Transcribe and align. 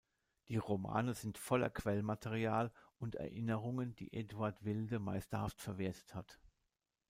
Die 0.47 0.57
Romane 0.57 1.13
sind 1.13 1.37
voller 1.37 1.69
Quellenmaterial 1.69 2.71
und 2.97 3.13
Erinnerungen, 3.17 3.93
die 3.97 4.11
Eduard 4.13 4.65
Vilde 4.65 4.97
meisterhaft 4.97 5.61
verwertet 5.61 6.15
hat. 6.15 6.39